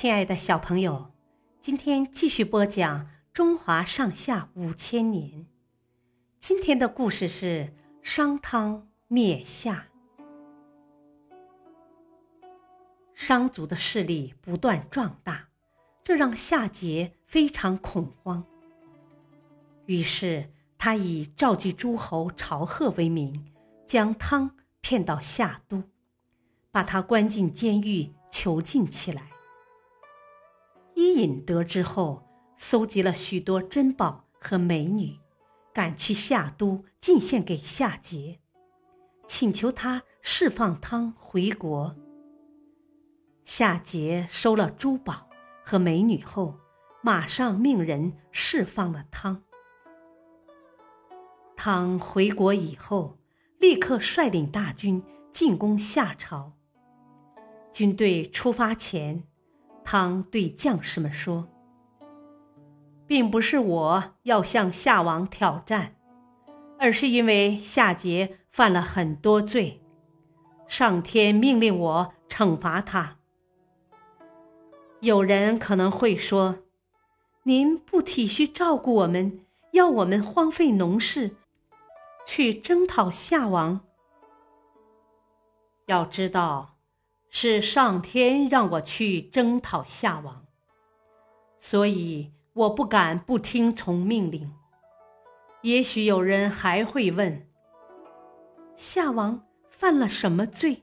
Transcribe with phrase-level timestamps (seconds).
[0.00, 1.10] 亲爱的小朋友，
[1.60, 3.00] 今天继续播讲
[3.32, 5.40] 《中华上下五千年》。
[6.38, 9.88] 今天的故事是商汤灭夏。
[13.12, 15.48] 商族的势力不断壮大，
[16.04, 18.46] 这让夏桀非常恐慌。
[19.86, 23.52] 于是他以召集诸侯朝贺为名，
[23.84, 25.82] 将汤骗到夏都，
[26.70, 29.32] 把他关进监狱囚禁起来。
[30.98, 32.26] 伊尹得知后，
[32.56, 35.16] 搜集了许多珍宝和美女，
[35.72, 38.38] 赶去夏都进献给夏桀，
[39.24, 41.94] 请求他释放汤回国。
[43.44, 45.30] 夏桀收了珠宝
[45.64, 46.58] 和美女后，
[47.00, 49.44] 马上命人释放了汤。
[51.56, 53.18] 汤回国以后，
[53.60, 56.54] 立刻率领大军进攻夏朝。
[57.72, 59.27] 军队出发前。
[59.90, 61.48] 汤对将士们说
[63.08, 65.96] ：“并不是我要向夏王挑战，
[66.78, 69.80] 而是因为夏桀犯了很多罪，
[70.66, 73.16] 上天命令我惩罚他。
[75.00, 76.58] 有人可能会说，
[77.44, 79.40] 您不体恤照顾我们，
[79.72, 81.34] 要我们荒废农事，
[82.26, 83.80] 去征讨夏王。
[85.86, 86.74] 要知道。”
[87.40, 90.44] 是上天让我去征讨夏王，
[91.60, 94.52] 所以我不敢不听从命令。
[95.62, 97.48] 也许有人还会问：
[98.74, 100.82] 夏王犯了什么罪？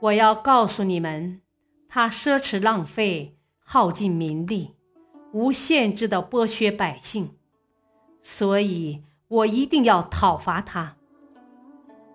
[0.00, 1.42] 我要告诉你们，
[1.86, 4.76] 他奢侈浪费，耗尽民力，
[5.34, 7.36] 无限制的剥削百姓，
[8.22, 10.96] 所以我一定要讨伐他。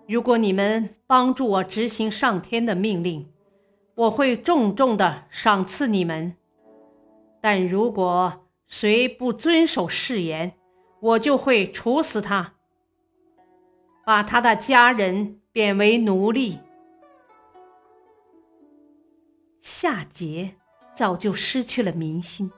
[0.08, 3.30] 如果你们帮助我执行上天的命令，
[3.94, 6.32] 我会重重的赏赐你们；
[7.42, 10.54] 但如果谁不遵守誓言，
[11.00, 12.54] 我就会处死他，
[14.06, 16.60] 把他的家人贬为奴隶。
[19.60, 20.52] 夏桀
[20.96, 22.50] 早就失去了民心，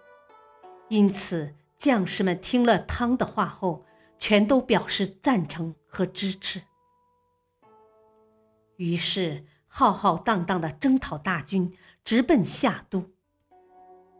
[0.89, 3.85] 因此将士们听了汤的话后，
[4.21, 6.63] 全都表示赞成和支持。
[8.81, 11.71] 于是，浩浩荡荡的征讨大军
[12.03, 13.11] 直奔夏都。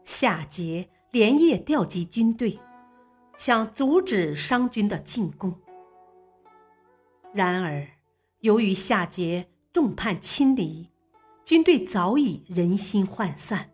[0.03, 2.59] 夏桀连夜调集军队，
[3.35, 5.59] 想阻止商军的进攻。
[7.33, 7.87] 然而，
[8.41, 10.91] 由于夏桀众叛亲离，
[11.43, 13.71] 军队早已人心涣散，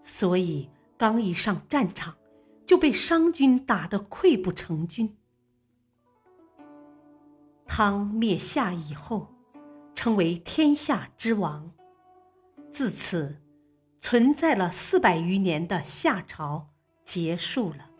[0.00, 2.16] 所以刚一上战场，
[2.64, 5.18] 就被商军打得溃不成军。
[7.66, 9.34] 汤灭夏以后。
[9.98, 11.72] 称为天下之王。
[12.72, 13.42] 自此，
[14.00, 16.68] 存在了四百余年的夏朝
[17.04, 17.90] 结束了。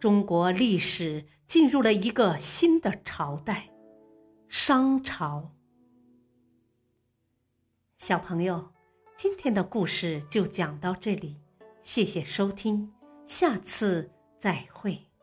[0.00, 3.70] 中国历史进入了一个新的朝代——
[4.50, 5.52] 商朝。
[7.96, 8.72] 小朋友，
[9.16, 11.40] 今天的故事就讲到这里，
[11.84, 12.92] 谢谢收听，
[13.24, 14.10] 下次
[14.40, 15.13] 再会。